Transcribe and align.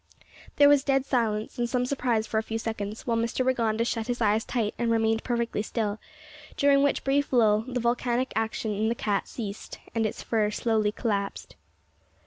There 0.55 0.67
was 0.67 0.83
dead 0.83 1.05
silence, 1.05 1.59
and 1.59 1.69
some 1.69 1.85
surprise 1.85 2.25
for 2.25 2.39
a 2.39 2.41
few 2.41 2.57
seconds, 2.57 3.05
while 3.05 3.17
Mr 3.17 3.45
Rigonda 3.45 3.85
shut 3.85 4.07
his 4.07 4.19
eyes 4.19 4.43
tight 4.43 4.73
and 4.79 4.89
remained 4.89 5.23
perfectly 5.23 5.61
still, 5.61 5.99
during 6.57 6.81
which 6.81 7.03
brief 7.03 7.31
lull 7.31 7.61
the 7.67 7.79
volcanic 7.79 8.33
action 8.35 8.73
in 8.73 8.89
the 8.89 8.95
cat 8.95 9.27
ceased, 9.27 9.77
and 9.93 10.07
its 10.07 10.23
fur 10.23 10.49
slowly 10.49 10.91
collapsed. 10.91 11.55